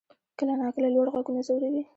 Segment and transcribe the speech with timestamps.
[0.37, 1.81] کله ناکله لوړ غږونه ځوروي.